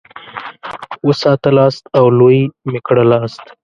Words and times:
وساتلاست 1.07 1.83
او 1.97 2.05
لوی 2.19 2.39
مي 2.69 2.79
کړلاست. 2.87 3.45